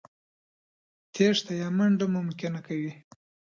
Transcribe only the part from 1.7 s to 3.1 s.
منډه ممکنه کوي.